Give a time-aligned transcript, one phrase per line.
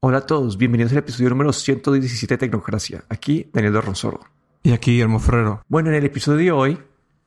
[0.00, 3.04] Hola a todos, bienvenidos al episodio número 117 de Tecnocracia.
[3.08, 4.20] Aquí Daniel de Ronsoro.
[4.62, 5.64] Y aquí Guillermo Ferrero.
[5.68, 6.78] Bueno, en el episodio de hoy,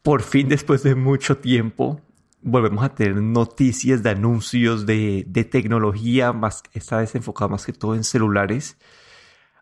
[0.04, 2.00] por fin después de mucho tiempo,
[2.44, 7.74] volvemos a tener noticias de anuncios de, de tecnología, más, esta vez enfocada más que
[7.74, 8.78] todo en celulares.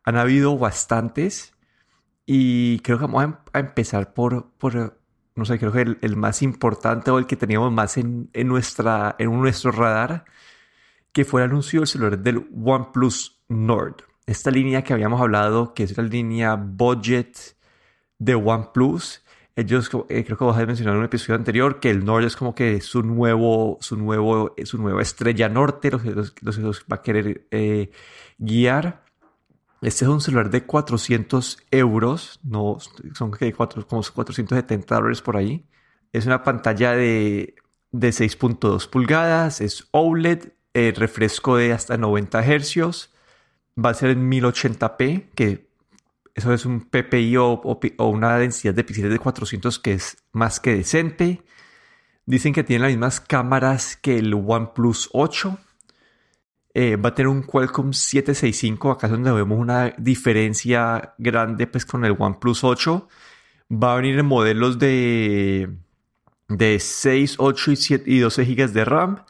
[0.04, 1.54] Han habido bastantes
[2.25, 5.00] y creo que vamos a, a empezar por, por,
[5.33, 8.50] no sé, creo que el, el, más importante o el que teníamos más en, en,
[8.50, 10.25] nuestra, en nuestro radar,
[11.18, 14.04] que fue el celular del OnePlus Nord.
[14.28, 17.36] Esta línea que habíamos hablado, que es la línea budget
[18.20, 19.24] de OnePlus.
[19.56, 22.36] Ellos, eh, creo que vos has mencionado en un episodio anterior, que el Nord es
[22.36, 27.02] como que su nuevo, su nuevo, su nueva estrella norte, los que los, va a
[27.02, 27.90] querer eh,
[28.38, 29.04] guiar.
[29.82, 32.78] Este es un celular de 400 euros, no,
[33.16, 35.66] son que como 470 dólares por ahí.
[36.14, 37.56] Es una pantalla de,
[37.90, 43.09] de 6.2 pulgadas, es OLED, eh, refresco de hasta 90 Hz,
[43.83, 45.67] va a ser en 1080p, que
[46.36, 50.75] eso es un PPI o, una densidad de píxeles de 400 que es más que
[50.75, 51.42] decente.
[52.28, 55.58] Dicen que tiene las mismas cámaras que el OnePlus 8.
[56.75, 61.88] Eh, va a tener un Qualcomm 765, acá es donde vemos una diferencia grande pues,
[61.88, 63.08] con el OnePlus 8.
[63.72, 65.75] Va a venir en modelos de,
[66.50, 69.23] de 6, 8 y, 7, y 12 GB de RAM.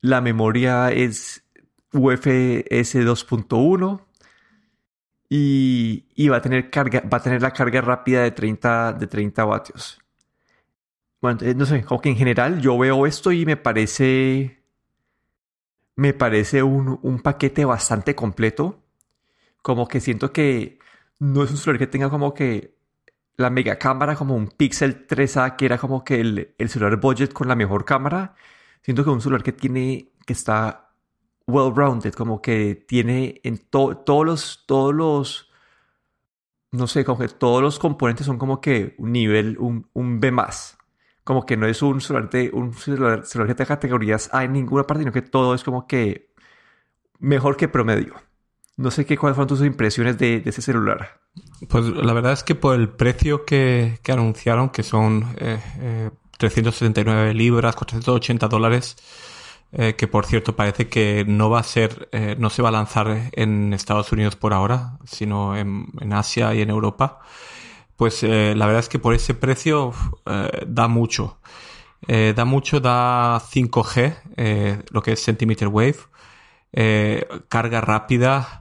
[0.00, 1.44] La memoria es
[1.92, 4.00] UFS 2.1
[5.28, 9.06] y, y, va a tener carga, va a tener la carga rápida de 30, de
[9.06, 10.00] 30 vatios.
[11.20, 14.60] Bueno, no sé, como que en general yo veo esto y me parece
[15.96, 18.82] me parece un, un, paquete bastante completo.
[19.60, 20.78] Como que siento que
[21.18, 22.74] no es un celular que tenga como que
[23.36, 27.32] la mega cámara, como un Pixel 3A, que era como que el, el celular budget
[27.34, 28.34] con la mejor cámara.
[28.82, 30.94] Siento que un celular que tiene, que está
[31.46, 35.50] well-rounded, como que tiene en to, todos los, todos los,
[36.72, 40.30] no sé, como que todos los componentes son como que un nivel, un, un B
[40.30, 40.78] más
[41.30, 44.52] como que no es un celular de un celular, celular que tenga categorías A en
[44.52, 46.32] ninguna parte, sino que todo es como que
[47.20, 48.14] mejor que promedio.
[48.76, 51.20] No sé qué cuáles fueron tus impresiones de, de, ese celular.
[51.68, 56.10] Pues la verdad es que por el precio que, que anunciaron, que son eh, eh,
[56.40, 58.96] 379 libras, 480 dólares,
[59.72, 62.72] eh, que por cierto parece que no va a ser, eh, no se va a
[62.72, 67.20] lanzar en Estados Unidos por ahora, sino en, Asia y en Europa
[67.96, 69.92] pues eh, la verdad es que por ese precio
[70.66, 71.38] da mucho.
[72.08, 75.98] Da mucho, da 5G, eh, lo que es centimeter wave,
[77.50, 78.59] carga rápida,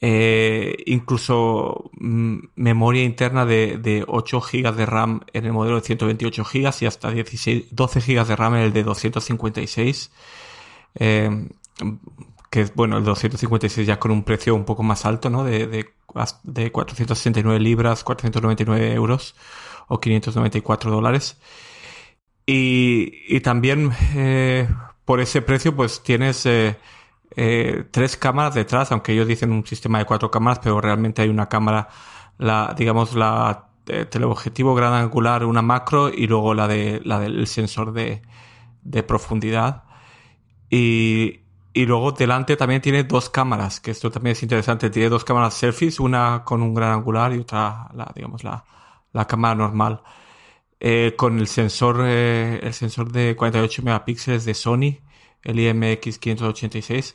[0.00, 6.44] incluso mm, memoria interna de, de, 8 GB de RAM en el modelo de 128
[6.44, 10.10] GB y hasta 16, 12 GB de RAM en el de 256
[12.54, 15.42] que es, bueno, el 256 ya con un precio un poco más alto, ¿no?
[15.42, 15.92] De, de,
[16.44, 19.34] de 469 libras, 499 euros
[19.88, 21.36] o 594 dólares.
[22.46, 24.68] Y, y también eh,
[25.04, 26.76] por ese precio pues tienes eh,
[27.36, 31.28] eh, tres cámaras detrás, aunque ellos dicen un sistema de cuatro cámaras, pero realmente hay
[31.28, 31.88] una cámara,
[32.38, 37.46] la, digamos, la eh, teleobjetivo gran angular, una macro y luego la de la del
[37.46, 38.22] sensor de,
[39.06, 39.84] profundidad.
[40.70, 41.40] Y,
[41.74, 44.90] luego delante también tiene dos cámaras, que esto también es interesante.
[44.90, 48.64] Tiene dos cámaras selfies, una con un gran angular y otra, la, digamos, la,
[49.12, 50.02] la cámara normal.
[50.80, 54.98] Eh, con el sensor, el sensor de 48 megapíxeles de Sony,
[55.44, 57.14] el IMX586.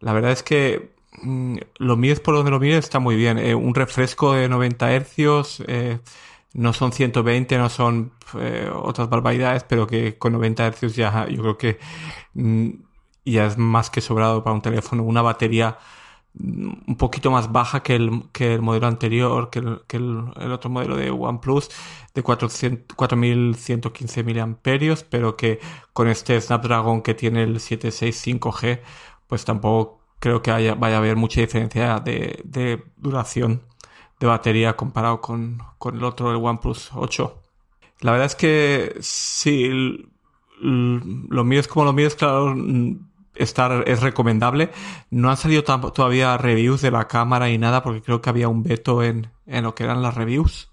[0.00, 0.90] La verdad es que
[1.22, 3.38] mmm, lo mires por donde lo mires está muy bien.
[3.38, 6.00] Eh, un refresco de 90 hercios, eh,
[6.54, 11.42] no son 120, no son eh, otras barbaridades, pero que con 90 hercios ya yo
[11.42, 11.78] creo que
[13.24, 15.02] y ya es más que sobrado para un teléfono.
[15.02, 15.78] Una batería
[16.38, 20.70] un poquito más baja que el, que el modelo anterior, que el, que el, otro
[20.70, 21.70] modelo de OnePlus,
[22.14, 25.60] de 400, 4115 miliamperios, pero que
[25.92, 28.80] con este Snapdragon que tiene el 765G,
[29.26, 33.62] pues tampoco creo que haya, vaya a haber mucha diferencia de, de duración
[34.20, 37.42] de batería comparado con, con el otro, el OnePlus 8.
[38.00, 39.68] La verdad es que sí,
[40.60, 42.54] lo mío es como lo mío es, claro,
[43.34, 44.70] estar es recomendable.
[45.10, 48.62] No han salido todavía reviews de la cámara y nada porque creo que había un
[48.62, 50.70] veto en, en lo que eran las reviews.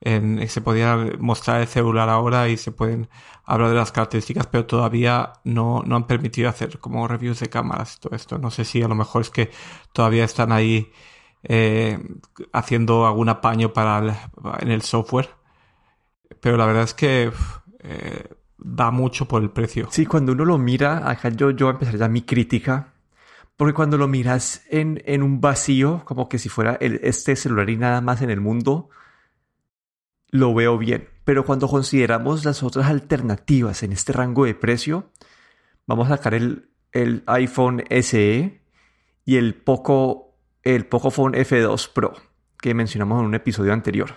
[0.00, 3.08] En, se podía mostrar el celular ahora y se pueden
[3.44, 7.96] hablar de las características, pero todavía no, no han permitido hacer como reviews de cámaras
[7.96, 8.38] y todo esto.
[8.38, 9.50] No sé si a lo mejor es que
[9.92, 10.90] todavía están ahí
[11.44, 11.98] eh,
[12.52, 14.30] haciendo algún apaño para
[14.60, 15.30] en el software.
[16.40, 17.32] Pero la verdad es que
[17.80, 18.28] eh,
[18.64, 19.88] da mucho por el precio.
[19.90, 22.94] Sí, cuando uno lo mira, acá yo, yo voy a empezar ya mi crítica,
[23.56, 27.76] Porque cuando lo miras en, en un vacío, como que si fuera este celular y
[27.76, 28.88] nada más en el mundo,
[30.30, 31.08] lo veo bien.
[31.24, 35.10] Pero cuando consideramos las otras alternativas en este rango de precio,
[35.86, 38.60] vamos a sacar el, el iPhone SE
[39.24, 42.14] y el Poco, el Pocophone F2 Pro
[42.62, 44.14] que mencionamos en un episodio anterior.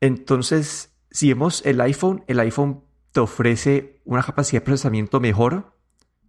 [0.00, 2.83] Entonces, si vemos el iPhone, el iPhone
[3.14, 5.72] te ofrece una capacidad de procesamiento mejor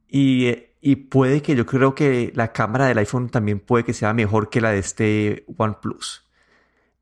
[0.07, 4.13] y, y puede que yo creo que la cámara del iPhone también puede que sea
[4.13, 6.27] mejor que la de este OnePlus.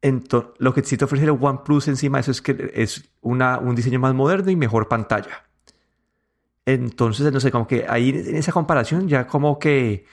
[0.01, 3.59] Entonces, lo que sí te ofrece el OnePlus encima de eso es que es una,
[3.59, 5.49] un diseño más moderno y mejor pantalla.
[6.65, 10.05] Entonces, no sé, como que ahí en esa comparación ya como que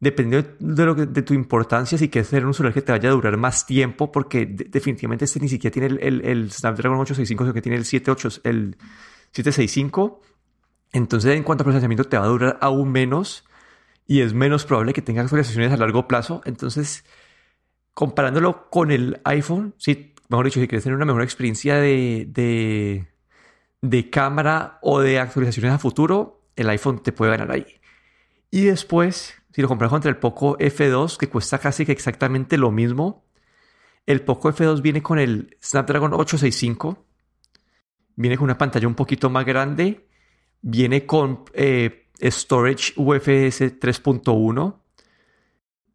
[0.00, 3.12] dependiendo de, lo de tu importancia, si quieres tener un celular que te vaya a
[3.12, 7.54] durar más tiempo, porque definitivamente este ni siquiera tiene el, el, el, Snapdragon 865, sino
[7.54, 8.76] que tiene el 78, el
[9.34, 10.22] 765.
[10.92, 13.44] Entonces, en cuanto a procesamiento, te va a durar aún menos
[14.06, 16.40] y es menos probable que tenga actualizaciones a largo plazo.
[16.44, 17.04] Entonces,
[17.94, 23.08] comparándolo con el iPhone, sí, mejor dicho, si quieres tener una mejor experiencia de, de,
[23.82, 27.66] de cámara o de actualizaciones a futuro, el iPhone te puede ganar ahí.
[28.50, 32.70] Y después, si lo comparas contra el Poco F2, que cuesta casi que exactamente lo
[32.70, 33.24] mismo,
[34.06, 37.04] el Poco F2 viene con el Snapdragon 865,
[38.16, 40.06] viene con una pantalla un poquito más grande,
[40.60, 44.74] viene con eh, storage UFS 3.1,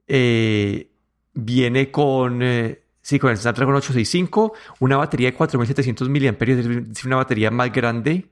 [0.07, 0.89] eh,
[1.33, 7.17] viene con, eh, sí, con el Snapdragon 865, una batería de 4700 mAh, es una
[7.17, 8.29] batería más grande,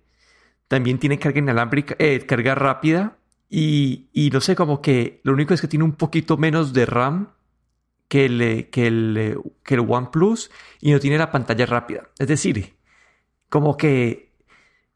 [0.68, 1.95] también tiene carga inalámbrica,
[2.25, 3.18] carga rápida,
[3.50, 6.86] y, y, no sé, como que lo único es que tiene un poquito menos de
[6.86, 7.30] RAM
[8.10, 10.51] que el, que el OnePlus
[10.81, 12.10] y no tiene la pantalla rápida.
[12.19, 12.76] Es decir,
[13.49, 14.33] como que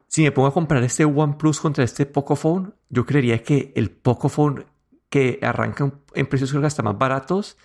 [0.08, 4.66] si me pongo a comprar este OnePlus contra este Pocophone, yo creería que el Pocophone
[5.10, 7.58] que arranca en precios que hasta más baratos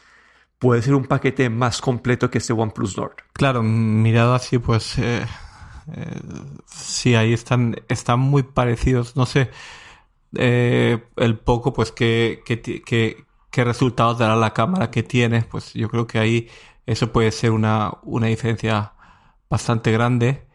[0.58, 3.16] puede ser un paquete más completo que este OnePlus Nord.
[3.32, 5.26] Claro, mirado así, pues eh,
[5.92, 6.20] eh,
[6.66, 9.16] sí, ahí están, están muy parecidos.
[9.16, 9.50] No sé.
[10.36, 16.06] Eh, el poco, pues, qué, qué, resultados dará la cámara que tiene, pues yo creo
[16.06, 16.48] que ahí
[16.84, 18.92] eso puede ser una, una diferencia
[19.48, 20.45] bastante grande.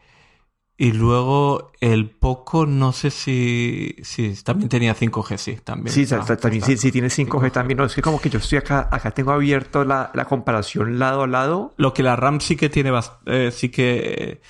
[0.78, 5.94] Y luego el poco, no sé si, si también tenía 5G, sí, también.
[5.94, 7.78] Sí, también, sí, sí, tiene 5G, también.
[7.78, 11.24] No, es que como que yo estoy acá, acá tengo abierto la, la comparación lado
[11.24, 11.76] a lado.
[11.78, 12.92] Lo que la RAM sí que tiene,
[13.28, 14.42] eh, sí que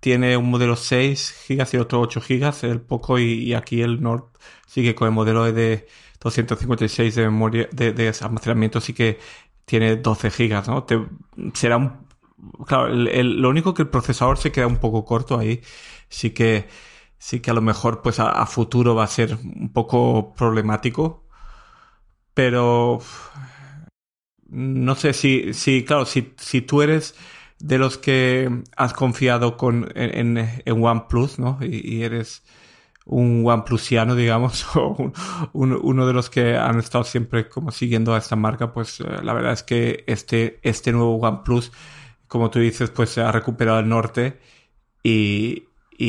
[0.00, 4.24] tiene un modelo 6 GB y otro 8 GB, el poco y, aquí el Nord
[4.66, 5.86] sigue con el modelo de
[6.20, 9.18] 256 de memoria de, almacenamiento sí que
[9.64, 10.86] tiene 12 GB, ¿no?
[11.54, 12.09] será un
[12.66, 15.62] claro, lo único que el procesador se queda un poco corto ahí,
[16.08, 16.68] sí que
[17.18, 21.26] sí que a lo mejor pues a, futuro va a ser un poco problemático,
[22.34, 23.00] pero
[24.48, 27.14] no sé si, si claro, si, si tú eres
[27.58, 31.58] de los que has confiado con, en, en, OnePlus, ¿no?
[31.62, 32.42] Y, eres
[33.04, 35.12] un OnePlusiano, digamos, o
[35.52, 39.34] uno de los que han estado siempre como siguiendo a esta marca, pues eh, la
[39.34, 41.72] verdad es que este, este nuevo OnePlus,
[42.30, 44.38] como tú dices, pues se ha recuperado el norte
[45.02, 45.66] y,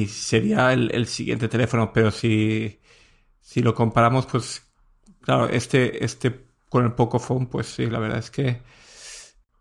[0.08, 2.80] sería el, siguiente teléfono, pero si,
[3.42, 4.62] si lo comparamos, pues
[5.22, 8.62] claro, este, este con el Pocophone, pues sí, la verdad es que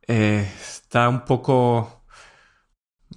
[0.07, 2.05] eh, está un poco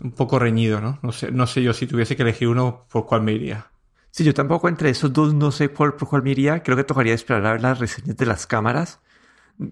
[0.02, 1.00] un poco reñido, ¿no?
[1.02, 3.72] No sé, no sé yo si tuviese que elegir uno por cuál me iría.
[4.10, 6.64] Sí, yo tampoco entre esos dos no sé por, por cuál me iría.
[6.64, 9.02] Creo que tocaría esperar a ver las reseñas de las cámaras.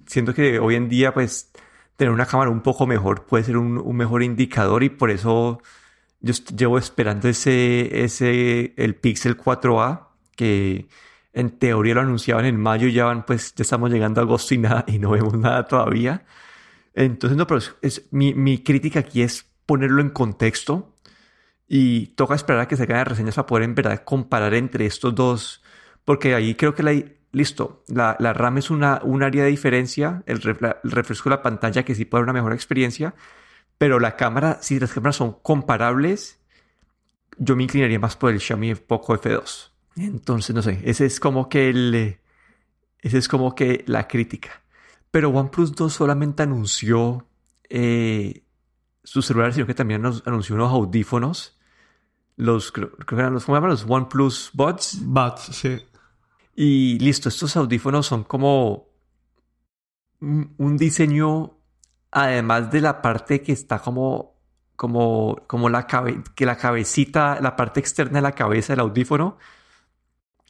[0.08, 1.52] Siento que hoy en día, pues,
[2.02, 5.62] tener una cámara un poco mejor puede ser un, un mejor indicador y por eso
[6.20, 10.88] yo llevo esperando ese, ese, el Pixel 4a, que
[11.32, 14.56] en teoría lo anunciaban en mayo y ya van, pues, ya estamos llegando a agosto
[14.56, 16.26] y nada, y no vemos nada todavía.
[16.96, 20.96] Entonces, no, pero es, mi, mi, crítica aquí es ponerlo en contexto
[21.68, 25.14] y toca esperar a que se hagan reseñas para poder en verdad comparar entre estos
[25.14, 25.62] dos,
[26.04, 26.94] porque ahí creo que la,
[27.32, 31.96] listo, la, RAM es una, un área de diferencia, el, refresco de la pantalla que
[31.96, 33.16] sí puede dar una mejor experiencia,
[33.78, 36.40] pero la cámara, si las cámaras son comparables,
[37.38, 39.72] yo me inclinaría más por el Xiaomi Poco F2.
[39.96, 42.20] Entonces, no sé, ese es como que el,
[43.00, 44.62] ese es como que la crítica.
[45.10, 47.28] Pero OnePlus 2 solamente anunció
[47.70, 48.44] eh,
[49.04, 51.58] sus celulares, sino que también nos anunció unos audífonos.
[52.38, 53.72] Los, creo, que eran los, ¿cómo llaman?
[53.72, 55.00] Los OnePlus Buds.
[55.04, 55.82] Buds, sí.
[56.56, 58.90] Y listo, estos audífonos son como
[60.20, 61.58] un diseño,
[62.12, 64.36] además de la parte que está como,
[64.76, 65.88] como, como la,
[66.36, 69.38] que la cabecita, la parte externa de la cabeza del audífono,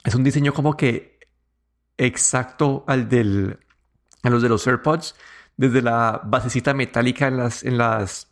[0.04, 1.20] es un diseño como que
[1.96, 3.58] exacto al del,
[4.22, 5.14] a los de los AirPods,
[5.56, 8.30] desde la basecita metálica en las, en las,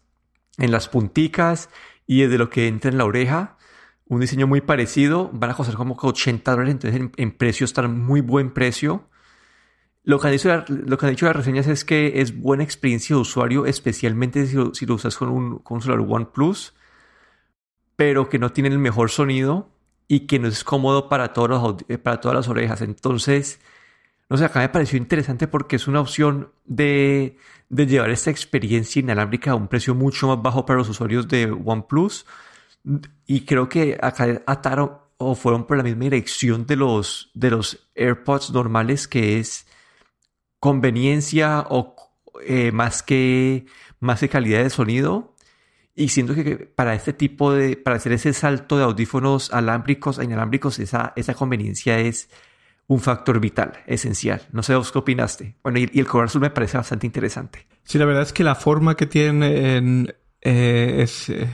[0.58, 1.70] en las punticas
[2.06, 3.56] y desde lo que entra en la oreja.
[4.10, 7.96] Un diseño muy parecido, van a costar como 80 dólares, entonces en, en precio están
[7.96, 9.08] muy buen precio.
[10.02, 13.14] Lo que, han dicho, lo que han dicho las reseñas es que es buena experiencia
[13.14, 16.74] de usuario, especialmente si lo, si lo usas con un, con un celular OnePlus,
[17.94, 19.70] pero que no tiene el mejor sonido
[20.08, 22.82] y que no es cómodo para, todos los, eh, para todas las orejas.
[22.82, 23.60] Entonces,
[24.28, 27.36] no sé, acá me pareció interesante porque es una opción de,
[27.68, 31.52] de llevar esta experiencia inalámbrica a un precio mucho más bajo para los usuarios de
[31.52, 32.26] OnePlus.
[33.26, 37.90] Y creo que acá ataron o fueron por la misma dirección de los, de los
[37.94, 39.66] AirPods normales, que es
[40.58, 41.94] conveniencia o
[42.46, 43.66] eh, más, que,
[43.99, 45.34] más que calidad de sonido.
[45.94, 50.25] Y siento que para este tipo de, para hacer ese salto de audífonos alámbricos a
[50.25, 52.30] inalámbricos, esa, esa conveniencia es
[52.87, 54.40] un factor vital, esencial.
[54.52, 55.56] No sé vos qué opinaste.
[55.62, 57.66] Bueno, y, y el color azul me parece bastante interesante.
[57.84, 61.49] Sí, la verdad es que la forma que tienen eh, es, eh,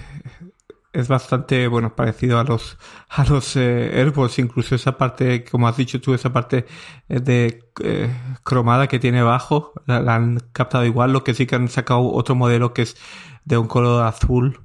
[0.97, 2.79] es bastante, bueno, parecido a los,
[3.11, 6.65] a los eh, incluso esa parte, como has dicho tú, esa parte
[7.09, 8.11] eh, de eh,
[8.43, 12.35] cromada que tiene abajo, la, han captado igual, lo que sí que han sacado otro
[12.35, 12.97] modelo que es
[13.45, 14.61] de un color azul,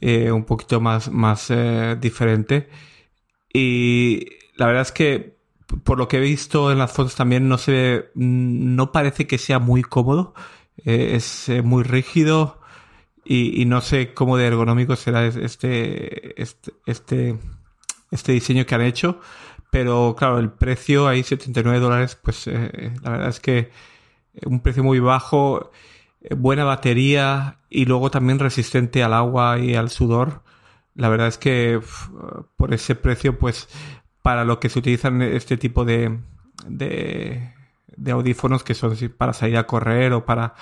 [0.00, 1.52] eh, un poquito más, más
[2.00, 2.70] diferente.
[3.52, 5.36] Y la verdad es que,
[5.84, 9.36] por lo que he visto en las fotos también, no se ve, no parece que
[9.36, 10.34] sea muy cómodo,
[10.78, 12.61] es muy rígido,
[13.24, 17.38] y, y, no sé cómo de ergonómico será este, este, este,
[18.10, 19.20] este diseño que han hecho.
[19.70, 23.70] Pero claro, el precio ahí 79 dólares, pues eh, la verdad es que
[24.44, 25.70] un precio muy bajo,
[26.36, 30.42] buena batería y luego también resistente al agua y al sudor.
[30.94, 31.80] La verdad es que
[32.56, 33.68] por ese precio, pues
[34.20, 36.18] para lo que se utilizan este tipo de,
[36.66, 37.54] de,
[37.96, 40.54] de audífonos que son para salir a correr o para,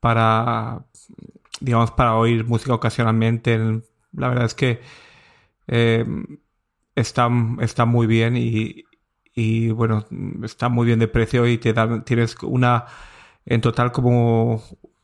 [0.00, 0.84] para
[1.60, 3.58] digamos, para oír música ocasionalmente.
[4.12, 4.80] La verdad es que
[5.68, 6.04] eh,
[6.94, 8.84] está, muy bien y,
[9.34, 10.04] y, bueno,
[10.44, 12.86] está muy bien de precio y te dan, tienes una,
[13.46, 14.62] en total como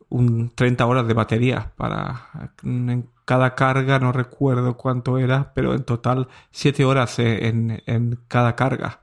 [0.08, 5.84] un 30 horas de batería para en cada carga, no recuerdo cuánto era, pero en
[5.84, 9.00] total 7 horas en, en cada carga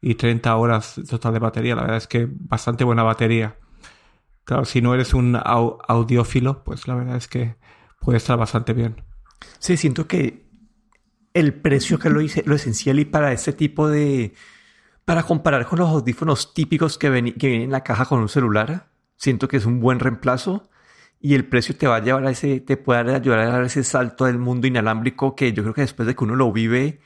[0.00, 1.74] y 30 horas total de batería.
[1.74, 3.56] La verdad es que bastante buena batería.
[4.46, 7.56] Claro, si no eres un au audiófilo, pues la verdad es que
[8.00, 9.02] puede estar bastante bien.
[9.58, 10.46] Sí, siento que
[11.34, 14.34] el precio que lo hice, lo esencial y para este tipo de...
[15.04, 18.28] Para comparar con los audífonos típicos que, ven, que vienen en la caja con un
[18.28, 20.70] celular, siento que es un buen reemplazo
[21.20, 23.82] y el precio te va a llevar a ese, te puede ayudar a dar ese
[23.82, 27.00] salto del mundo inalámbrico que yo creo que después de que uno lo vive,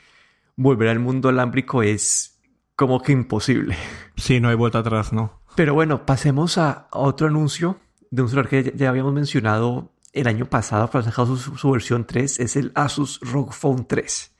[0.56, 2.38] volver al mundo alámbrico es
[2.76, 3.76] como que imposible.
[4.16, 5.39] Sí, no hay vuelta atrás, ¿no?
[5.54, 7.78] Pero bueno, pasemos a otro anuncio
[8.10, 12.06] de un celular que ya habíamos mencionado el año pasado, pero sacado su, su, versión
[12.06, 14.36] 3, es el Asus ROG Phone 3.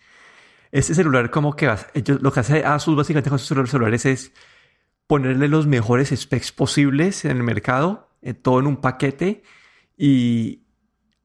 [0.73, 4.33] Este celular como que ellos, lo que hace Asus básicamente con sus celulares es
[5.07, 9.43] ponerle los mejores specs posibles en el mercado, eh, todo en un paquete
[9.97, 10.63] y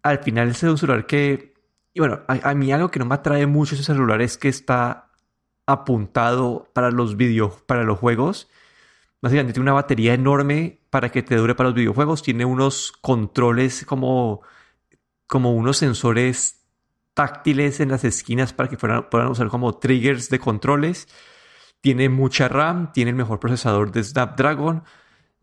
[0.02, 1.54] al final es un celular que,
[1.94, 4.50] y bueno, a, a, mí algo que no me atrae mucho ese celular es que
[4.50, 5.12] está
[5.68, 8.50] apuntado para los videos, para los juegos
[9.26, 12.22] Básicamente tiene una batería enorme para que te dure para los videojuegos.
[12.22, 14.42] Tiene unos controles como,
[15.26, 16.64] como unos sensores
[17.16, 21.08] táctiles en las esquinas para que puedan, puedan usar como triggers de controles.
[21.82, 24.84] Tiene mucha RAM, tiene el mejor procesador de Snapdragon,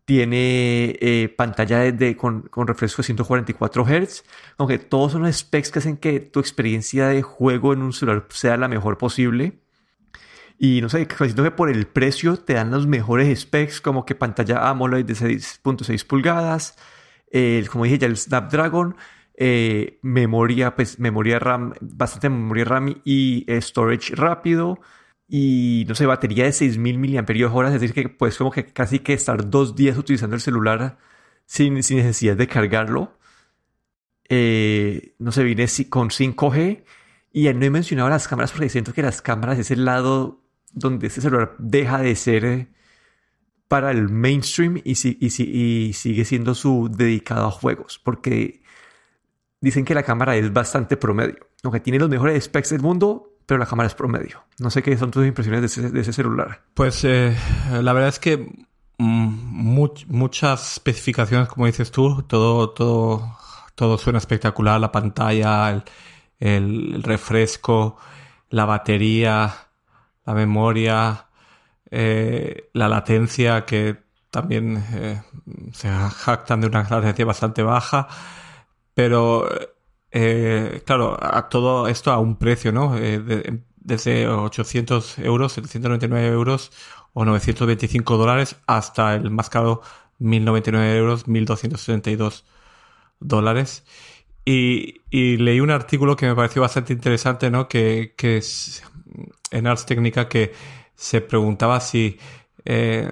[0.05, 1.83] tiene eh, pantalla
[2.15, 4.23] con, con, refresco de 144 Hz,
[4.59, 8.55] aunque todos son specs que hacen que tu experiencia de juego en un celular sea
[8.55, 9.62] la mejor posible.
[10.57, 14.15] Y no sé, siento que por el precio te dan los mejores specs, como que
[14.15, 16.77] pantalla AMOLED de 6.6 pulgadas,
[17.69, 18.95] como dije ya el Snapdragon,
[19.35, 24.79] eh, memoria, pues memoria RAM, bastante memoria RAM y storage rápido.
[25.27, 29.13] Y no sé, batería de 6000 mAh, es decir, que puedes como que casi que
[29.13, 30.97] estar dos días utilizando el celular
[31.45, 33.17] sin, sin necesidad de cargarlo.
[34.29, 36.83] Eh, no sé, viene con 5G.
[37.31, 40.42] Y no he mencionado las cámaras porque siento que las cámaras es el lado
[40.73, 42.67] donde este celular deja de ser eh,
[43.67, 48.61] para el mainstream y, sigue siendo su dedicado a juegos, porque
[49.61, 53.57] dicen que la cámara es bastante promedio, aunque tiene los mejores specs del mundo, pero
[53.57, 54.43] la cámara es promedio.
[54.59, 56.61] No sé qué son tus impresiones de ese, celular.
[56.73, 57.35] Pues eh,
[57.71, 63.37] la verdad es que much, muchas especificaciones, como dices tú, todo, todo,
[63.75, 65.83] todo suena espectacular, la pantalla,
[66.39, 67.97] el refresco,
[68.49, 69.51] la batería,
[70.25, 71.27] la memoria,
[71.91, 73.97] la latencia que
[74.31, 74.83] también
[75.73, 78.07] se jactan de una latencia bastante baja,
[78.93, 79.47] pero
[80.85, 82.95] claro, a todo esto a un precio, ¿no?
[83.83, 86.71] desde 800 euros, 799 euros
[87.13, 89.81] o 925 dólares hasta el más caro
[90.19, 92.45] 1099 euros, 1272
[93.19, 93.85] dólares.
[94.45, 97.67] Y, leí un artículo que me pareció bastante interesante, ¿no?
[97.67, 98.13] Que,
[99.51, 100.53] en Ars Técnica que
[100.95, 102.17] se preguntaba si,
[102.65, 103.11] eh,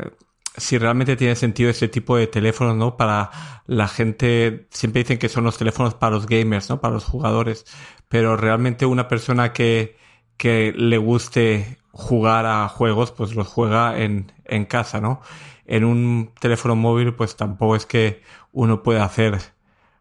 [0.56, 2.98] si realmente tiene sentido ese tipo de teléfonos, ¿no?
[2.98, 3.32] Para
[3.68, 6.82] la gente, siempre dicen que son los teléfonos para los gamers, ¿no?
[6.82, 7.66] Para los jugadores.
[8.10, 9.98] Pero realmente una persona que,
[10.38, 15.22] que le guste jugar a juegos, pues los juega en, en casa, ¿no?
[15.66, 19.40] En un teléfono móvil, pues tampoco es que uno pueda hacer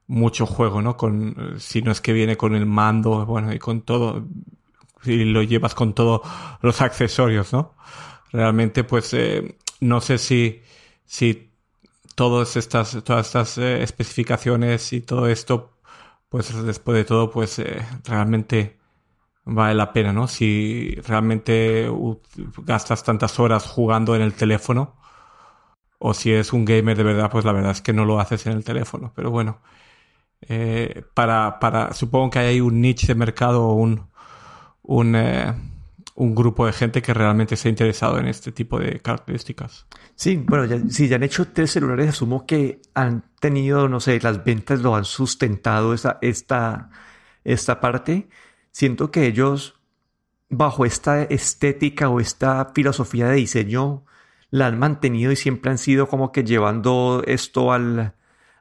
[0.07, 0.97] mucho juego, ¿no?
[0.97, 4.27] Con, si no es que viene con el mando, bueno, y con todo,
[5.03, 6.23] si lo llevas con todos
[6.63, 7.75] los accesorios, ¿no?
[8.33, 10.63] Realmente, pues, eh, no sé si,
[11.05, 11.53] si
[12.15, 15.79] todas estas, todas estas eh, especificaciones y todo esto,
[16.29, 18.79] pues, después de todo, pues, eh, realmente
[19.45, 20.29] vale la pena, ¿no?
[20.29, 21.89] Si realmente
[22.59, 24.97] gastas tantas horas jugando en el teléfono,
[25.99, 28.47] o si es un gamer de verdad, pues la verdad es que no lo haces
[28.47, 29.13] en el teléfono.
[29.15, 29.61] Pero bueno,
[30.43, 34.10] eh, para, para, supongo que hay un niche de mercado o un,
[34.91, 35.55] un, eh,
[36.17, 39.87] un grupo de gente que realmente ha interesado en este tipo de características.
[40.17, 44.19] Sí, bueno, ya, si ya han hecho tres celulares, asumo que han tenido, no sé,
[44.21, 46.91] las ventas lo han sustentado esa, esta,
[47.45, 48.29] esta parte
[48.73, 49.81] siento que ellos,
[50.49, 54.05] bajo esta estética o esta filosofía de diseño,
[54.51, 58.15] la han mantenido y siempre han sido como que llevando esto al,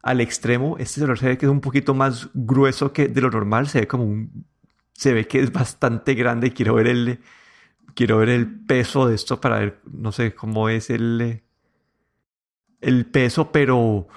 [0.03, 0.77] al extremo.
[0.77, 3.81] Este celular se ve que es un poquito más grueso que de lo normal, se
[3.81, 4.45] ve como un,
[4.99, 7.19] se ve que es bastante grande quiero ver el,
[7.95, 11.41] quiero ver el peso de esto para ver, no sé cómo es el,
[12.81, 14.09] el peso, pero,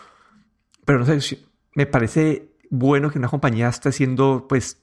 [0.85, 1.39] pero no sé,
[1.77, 4.83] me parece bueno que una compañía esté haciendo pues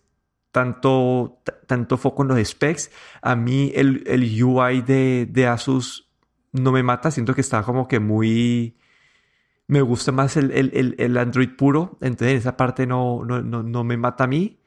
[0.53, 2.91] tanto, tanto foco en los specs.
[3.21, 6.09] A mí el, el UI de, de, Asus
[6.53, 8.77] no me mata, siento que está como que muy...
[9.67, 13.97] Me gusta más el, el, el Android puro, entonces esa parte no, no, no, me
[13.97, 14.58] mata a mí.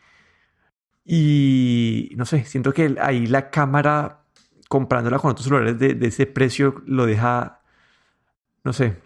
[1.05, 4.25] Y no sé, siento que ahí la cámara,
[4.69, 7.63] comprándola con otros celulares de, ese precio, lo deja,
[8.65, 8.99] no sé,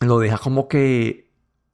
[0.00, 1.30] lo deja como que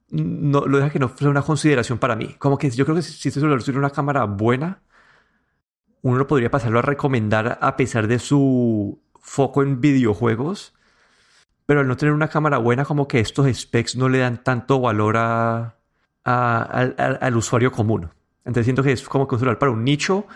[0.09, 2.35] no, lo deja que no sea una consideración para mí.
[2.39, 4.83] Como que yo creo que si este celular una cámara buena,
[6.01, 10.73] uno lo podría pasarlo a recomendar a pesar de su foco en videojuegos.
[11.65, 14.79] Pero al no tener una cámara buena, como que estos specs no le dan tanto
[14.79, 15.75] valor a,
[16.23, 18.11] al usuario común.
[18.45, 20.27] Entonces siento que es como un celular para un nicho,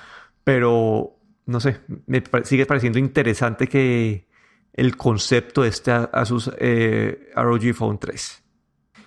[0.43, 4.27] pero no sé, me sigue pareciendo interesante que
[4.73, 8.43] el concepto de este Asus eh, ROG Phone 3.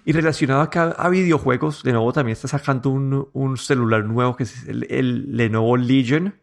[0.04, 4.66] Y relacionado acá a videojuegos, de nuevo también está sacando un, celular nuevo que es
[4.66, 6.34] el, Lenovo Legion.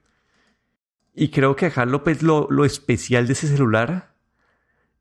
[1.13, 4.15] Y creo que acá López lo, lo especial de ese celular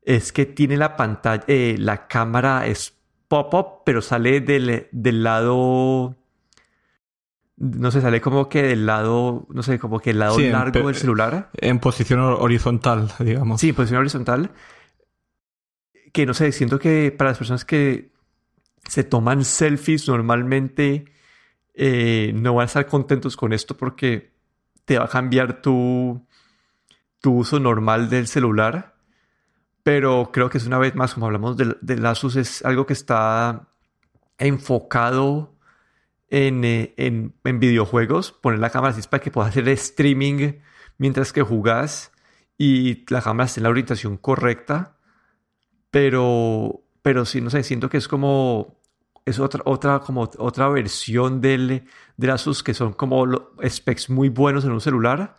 [0.01, 2.97] es que tiene la pantalla, eh, la cámara es
[3.29, 6.18] pop-up, pero sale del, del lado
[7.59, 10.95] no sé, sale como que del lado, no sé, como que el lado largo del
[10.95, 11.49] celular.
[11.53, 13.59] En posición horizontal, digamos.
[13.59, 14.51] Sí, en posición horizontal.
[16.13, 18.13] Que no sé, siento que para las personas que
[18.87, 21.05] se toman selfies normalmente,
[21.73, 24.31] eh, no van a estar contentos con esto porque
[24.85, 26.25] te va a cambiar tu,
[27.19, 28.95] tu uso normal del celular.
[29.83, 32.93] Pero creo que es una vez más, como hablamos del, del Asus, es algo que
[32.93, 33.67] está
[34.37, 35.58] enfocado
[36.29, 38.31] en, eh, en, en, videojuegos.
[38.31, 40.53] Poner la cámara así para que puedas hacer streaming
[40.97, 42.11] mientras que jugás
[42.57, 44.97] y la cámara esté en la orientación correcta.
[45.91, 48.79] Pero, pero sí, no sé, siento que es como
[49.29, 51.83] es otra, otra, como otra versión del,
[52.17, 53.25] de Asus que son como
[53.67, 55.37] specs muy buenos en un celular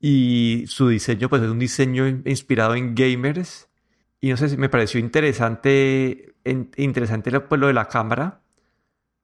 [0.00, 3.68] y su diseño pues es un diseño inspirado en gamers
[4.20, 8.39] y no sé me pareció interesante interesante pues, lo de la cámara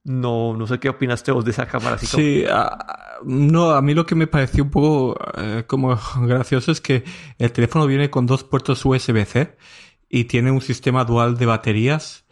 [0.07, 1.97] no, no sé qué opinaste vos de esa cámara.
[1.97, 6.73] Así sí, a, no, a mí lo que me pareció un poco eh, como gracioso
[6.73, 7.05] es que
[7.39, 9.57] el teléfono viene con dos puertos USB-C
[10.09, 12.25] y tiene un sistema dual de baterías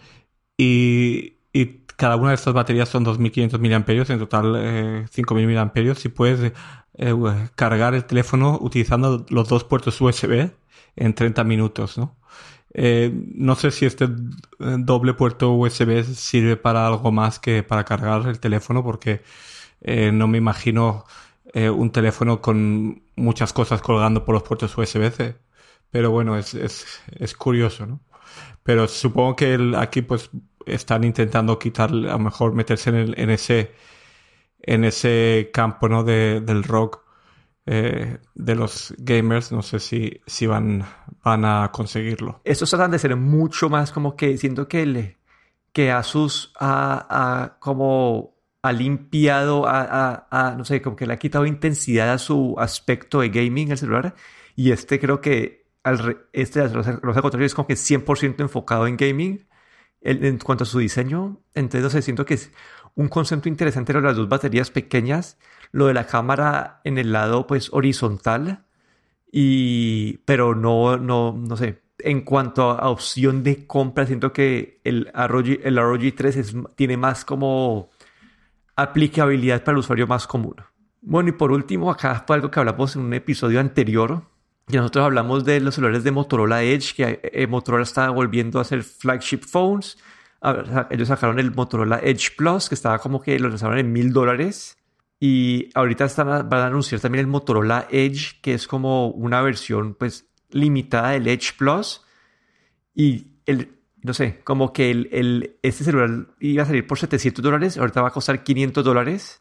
[0.57, 5.95] y y cada una de estas baterías son 2.500 mAh, en total eh, 5.000 mAh.
[6.05, 6.53] Y puedes
[6.99, 7.15] eh,
[7.55, 10.51] cargar el teléfono utilizando los dos puertos USB
[10.97, 12.17] en 30 minutos, ¿no?
[12.75, 14.09] Eh, no sé si este eh,
[14.59, 19.23] doble puerto USB sirve para algo más que para cargar el teléfono, porque
[19.81, 21.05] eh, no me imagino
[21.55, 25.37] un teléfono con muchas cosas colgando por los puertos USB-C.
[25.91, 28.01] pero bueno, es, es, es curioso, ¿no?
[28.65, 30.31] Pero supongo que el, aquí pues
[30.67, 33.73] están intentando quitar, a lo mejor meterse en, el, en ese
[34.67, 36.05] en ese campo ¿no?
[36.05, 37.04] de, del rock
[37.67, 39.53] eh, de los gamers.
[39.53, 40.85] No sé si, si van,
[41.23, 42.41] van a conseguirlo.
[42.45, 45.19] Estos tratan de ser mucho más como que siento que, le,
[45.73, 49.67] que Asus ha, ha como ha limpiado,
[50.57, 54.15] no sé, como que le ha quitado intensidad a su aspecto de gaming el celular.
[54.57, 59.47] Y este creo que al este los, los es como que 100% enfocado en gaming
[60.05, 61.41] en cuanto a su diseño.
[61.55, 62.53] Entonces, no sé, siento que es
[62.95, 65.39] un concepto interesante era las dos baterías pequeñas,
[65.73, 68.65] lo de la cámara en el lado pues horizontal,
[69.33, 71.83] y, pero no, no, no sé.
[71.99, 76.97] En cuanto a opción de compra, siento que el ROG, el ROG 3 es, tiene
[76.97, 77.91] más como
[78.77, 80.57] aplicabilidad para el usuario más común.
[81.01, 84.23] Bueno, y por último, acá fue algo que hablamos en un episodio anterior,
[84.67, 88.63] que nosotros hablamos de los celulares de Motorola Edge, que eh, Motorola estaba volviendo a
[88.63, 89.97] hacer flagship phones
[90.91, 94.77] ellos sacaron el Motorola Edge Plus, que estaba como que lo lanzaron en mil dólares.
[95.19, 99.95] Y ahorita están van a anunciar también el Motorola Edge, que es como una versión
[99.95, 102.03] pues limitada del Edge Plus.
[102.95, 107.43] Y el, no sé, como que el, el, este celular iba a salir por 700
[107.43, 109.41] dólares, ahorita va a costar 500 dólares.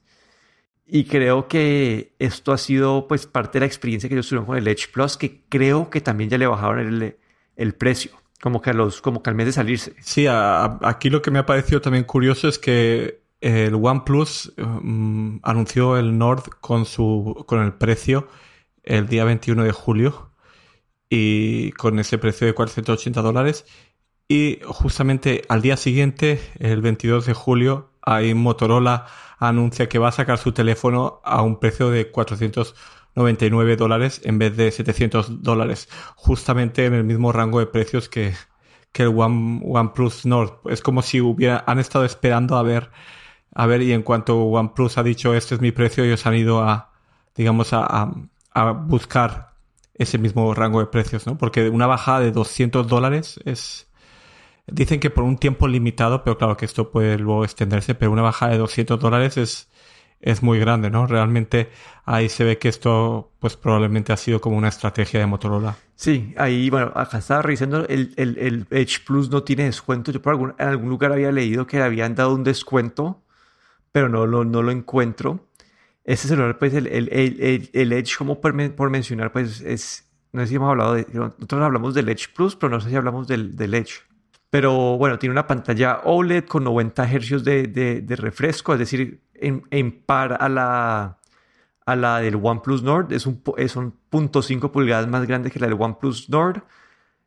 [0.86, 4.58] Y creo que esto ha sido pues parte de la experiencia que ellos tuvieron con
[4.58, 7.18] el Edge Plus, que creo que también ya le bajaron el,
[7.56, 8.12] el precio
[8.44, 9.96] como que, a los, como que al mes de salirse.
[10.02, 15.98] Sí, aquí lo que me ha parecido también curioso es que el OnePlus mm, anunció
[15.98, 18.28] el Nord con, su, con el precio
[18.84, 20.32] el día 21 de julio
[21.10, 23.66] y con ese precio de 480 dólares.
[24.28, 29.08] Y justamente al día siguiente, el 22 de julio, ahí Motorola
[29.40, 32.76] anuncia que va a sacar su teléfono a un precio de 400
[33.16, 38.34] 99 dólares en vez de 700 dólares, justamente en el mismo rango de precios que,
[38.92, 40.54] que el One, OnePlus Nord.
[40.66, 42.92] Es como si hubiera, han estado esperando a ver,
[43.54, 46.64] a ver, y en cuanto OnePlus ha dicho este es mi precio, ellos han ido
[46.64, 46.92] a,
[47.36, 48.12] digamos, a,
[48.54, 49.54] a, buscar
[49.94, 51.38] ese mismo rango de precios, ¿no?
[51.38, 53.88] Porque una bajada de 200 dólares es,
[54.68, 58.22] dicen que por un tiempo limitado, pero claro que esto puede luego extenderse, pero una
[58.22, 59.70] bajada de 200 dólares es,
[60.24, 61.06] es muy grande, ¿no?
[61.06, 61.70] Realmente
[62.06, 65.76] ahí se ve que esto, pues probablemente ha sido como una estrategia de Motorola.
[65.96, 70.12] Sí, ahí, bueno, acá estaba revisando, el, el, Edge Plus no tiene descuento.
[70.12, 73.22] Yo por algún, en algún lugar había leído que habían dado un descuento,
[73.92, 75.48] pero no, no, no lo encuentro.
[76.06, 78.54] Este celular, pues, el, el, Edge, como por,
[78.90, 82.70] mencionar, pues, es, no sé si hemos hablado de, nosotros hablamos del Edge Plus, pero
[82.70, 84.02] no sé si hablamos del, del Edge.
[84.54, 87.66] Pero bueno, tiene una pantalla OLED con 90 Hz de,
[88.06, 91.18] de, refresco, es decir, en, par a la,
[91.88, 93.14] a la del OnePlus Nord.
[93.14, 96.62] Es un, es un 0.5 pulgadas más grande que la del OnePlus Nord.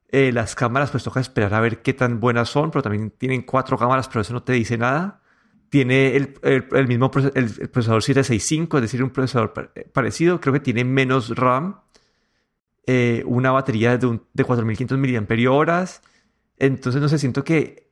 [0.08, 3.42] Eh, las cámaras, pues toca esperar a ver qué tan buenas son, pero también tienen
[3.42, 5.20] cuatro cámaras, pero eso no te dice nada.
[5.68, 9.52] Tiene el, el, mismo el, procesador 765, es decir, un procesador
[9.92, 10.40] parecido.
[10.40, 11.80] Creo que tiene menos RAM.
[12.86, 15.86] Eh, una batería de, de 4500 mAh.
[16.58, 17.90] Entonces, no sé, siento que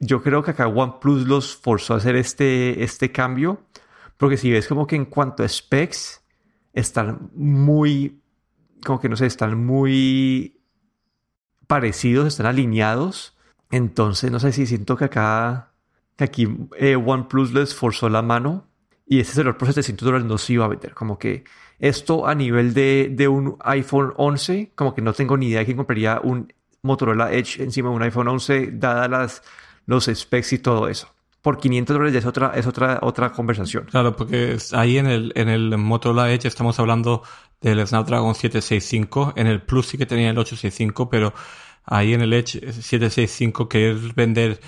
[0.00, 3.62] yo creo que acá OnePlus los forzó a hacer este, este cambio,
[4.16, 6.22] porque si ves como que en cuanto a specs,
[6.72, 8.20] están muy,
[8.84, 10.60] como que no sé, están muy
[11.66, 13.36] parecidos, están alineados.
[13.70, 15.72] Entonces, no sé si siento que acá,
[16.16, 18.66] que aquí eh, OnePlus les forzó la mano
[19.06, 20.94] y ese celular por 700 dólares no se iba a vender.
[20.94, 21.44] Como que
[21.78, 25.64] esto a nivel de, de un iPhone 11, como que no tengo ni idea de
[25.64, 26.52] quién compraría un
[26.84, 29.42] Motorola Edge encima de un iPhone 11, dadas las
[29.86, 31.08] los specs y todo eso.
[31.42, 33.84] Por 500 dólares es otra, es otra, otra conversación.
[33.84, 37.22] Claro, porque ahí en el, en el Motorola Edge estamos hablando
[37.60, 39.34] del Snapdragon 765.
[39.36, 41.34] En el Plus sí que tenía el 865, pero
[41.84, 44.60] ahí en el Edge 765 querer vender,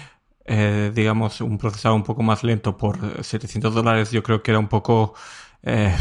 [0.44, 4.58] eh, digamos, un procesador un poco más lento por 700 dólares, yo creo que era
[4.58, 5.14] un poco,
[5.62, 5.96] eh,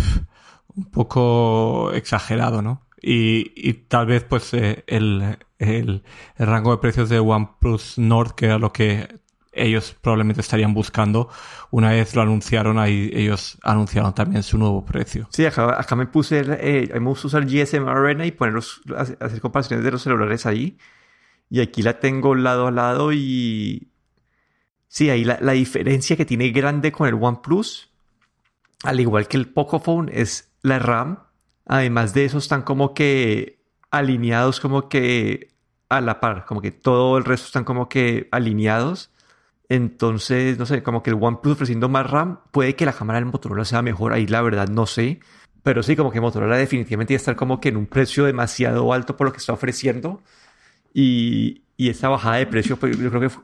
[0.75, 2.84] un poco exagerado, ¿no?
[3.01, 6.03] Y, y tal vez pues eh, el, el,
[6.37, 9.19] rango de precios de OnePlus Nord, que era lo que
[9.55, 11.29] ellos probablemente estarían buscando.
[11.71, 15.27] Una vez lo anunciaron, ahí ellos anunciaron también su nuevo precio.
[15.31, 19.83] Sí, acá, acá me puse, eh, puse a usar GSM Arena y ponerlos, hacer comparaciones
[19.83, 20.77] de los celulares ahí.
[21.49, 23.91] Y aquí la tengo lado a lado y...
[24.87, 27.91] Sí, ahí la, la diferencia que tiene grande con el OnePlus,
[28.83, 31.19] al igual que el Pocophone, es la RAM.
[31.65, 33.59] Además de eso, están como que
[33.91, 35.49] alineados como que
[35.89, 39.11] a la par, como que todo el resto están como que alineados.
[39.69, 43.25] Entonces, no sé, como que el OnePlus ofreciendo más RAM, puede que la cámara del
[43.27, 45.19] Motorola sea mejor, ahí la verdad no sé,
[45.63, 49.17] Pero sí, como que Motorola definitivamente ya está como que en un precio demasiado alto
[49.17, 50.21] por lo que está ofreciendo.
[50.93, 53.35] Y, y esta bajada de precio, pues yo creo que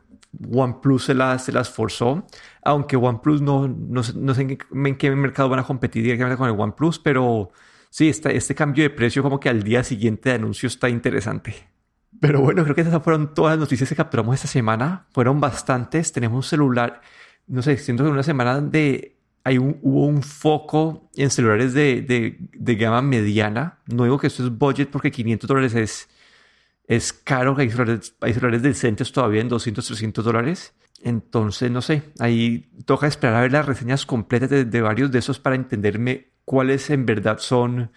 [0.51, 2.25] OnePlus se las, se las forzó.
[2.63, 6.37] Aunque OnePlus no, no, no sé en qué, en qué, mercado van a competir directamente
[6.37, 7.51] con el OnePlus, pero
[7.91, 11.53] sí, este, este cambio de precio como que al día siguiente de anuncio está interesante.
[12.19, 15.07] Pero bueno, creo que esas fueron todas las noticias que capturamos esta semana.
[15.11, 16.11] Fueron bastantes.
[16.11, 17.01] Tenemos un celular,
[17.47, 22.01] no sé, siento que una semana donde hay un, hubo un foco en celulares de,
[22.01, 23.79] de, de, gama mediana.
[23.87, 26.09] No digo que esto es budget porque 500 dólares es,
[26.87, 27.55] es caro.
[27.57, 30.73] Hay celulares, hay celulares decentes todavía en 200, 300 dólares.
[31.03, 35.19] Entonces, no sé, ahí toca esperar a ver las reseñas completas de, de varios de
[35.19, 37.93] esos para entenderme cuáles en verdad son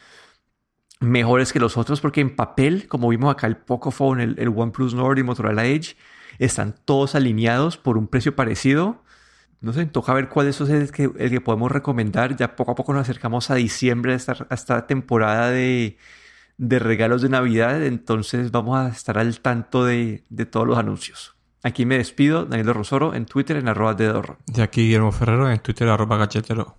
[1.00, 4.94] mejores que los otros porque en papel, como vimos acá el Pocophone, el, el OnePlus
[4.94, 5.96] Nord y Motorola Edge,
[6.38, 9.02] están todos alineados por un precio parecido.
[9.60, 12.36] No sé, toca ver cuál de esos es el que, podemos recomendar.
[12.36, 14.16] Ya poco a poco nos acercamos a diciembre, a
[14.54, 15.98] esta, temporada de,
[16.56, 17.82] de, regalos de Navidad.
[17.82, 21.34] Entonces vamos a estar al tanto de, de todos los anuncios.
[21.64, 24.12] Aquí me despido, Daniel Rosoro, en Twitter, en arroba de
[24.54, 26.76] Y aquí Guillermo Ferrero, en Twitter, arroba galletero.